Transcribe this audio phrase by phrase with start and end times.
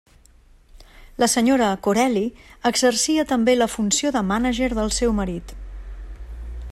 [1.23, 2.23] La senyora Corelli
[2.71, 5.55] exercia també la funció de mànager del seu marit.